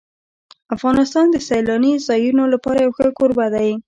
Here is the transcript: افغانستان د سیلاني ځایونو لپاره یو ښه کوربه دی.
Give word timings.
افغانستان 0.75 1.25
د 1.31 1.37
سیلاني 1.47 1.93
ځایونو 2.07 2.43
لپاره 2.53 2.79
یو 2.85 2.95
ښه 2.97 3.07
کوربه 3.17 3.47
دی. 3.55 3.71